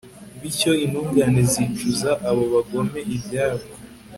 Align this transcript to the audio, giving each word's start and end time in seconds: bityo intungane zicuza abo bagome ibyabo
bityo 0.41 0.71
intungane 0.83 1.41
zicuza 1.51 2.09
abo 2.29 2.43
bagome 2.53 2.99
ibyabo 3.15 3.65